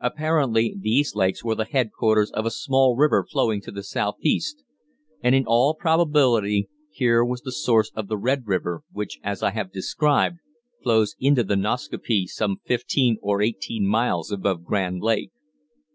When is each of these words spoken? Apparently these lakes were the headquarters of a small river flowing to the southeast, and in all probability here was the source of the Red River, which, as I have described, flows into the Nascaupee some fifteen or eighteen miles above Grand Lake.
Apparently 0.00 0.74
these 0.78 1.14
lakes 1.14 1.42
were 1.42 1.54
the 1.54 1.64
headquarters 1.64 2.30
of 2.32 2.44
a 2.44 2.50
small 2.50 2.94
river 2.94 3.24
flowing 3.24 3.62
to 3.62 3.70
the 3.70 3.82
southeast, 3.82 4.62
and 5.22 5.34
in 5.34 5.44
all 5.46 5.72
probability 5.74 6.68
here 6.90 7.24
was 7.24 7.40
the 7.40 7.50
source 7.52 7.90
of 7.94 8.06
the 8.06 8.18
Red 8.18 8.46
River, 8.46 8.82
which, 8.92 9.18
as 9.22 9.42
I 9.42 9.52
have 9.52 9.72
described, 9.72 10.36
flows 10.82 11.16
into 11.18 11.42
the 11.42 11.56
Nascaupee 11.56 12.26
some 12.26 12.60
fifteen 12.66 13.16
or 13.22 13.40
eighteen 13.40 13.86
miles 13.86 14.30
above 14.30 14.62
Grand 14.62 15.00
Lake. 15.00 15.32